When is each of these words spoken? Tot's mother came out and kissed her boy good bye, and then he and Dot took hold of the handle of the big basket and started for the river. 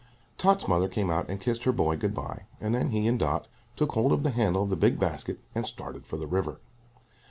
Tot's 0.39 0.67
mother 0.67 0.87
came 0.89 1.11
out 1.11 1.29
and 1.29 1.39
kissed 1.39 1.63
her 1.65 1.71
boy 1.71 1.95
good 1.95 2.15
bye, 2.15 2.45
and 2.59 2.73
then 2.73 2.89
he 2.89 3.05
and 3.05 3.19
Dot 3.19 3.47
took 3.75 3.91
hold 3.91 4.11
of 4.11 4.23
the 4.23 4.31
handle 4.31 4.63
of 4.63 4.71
the 4.71 4.75
big 4.75 4.97
basket 4.97 5.37
and 5.53 5.63
started 5.63 6.07
for 6.07 6.17
the 6.17 6.25
river. 6.25 6.59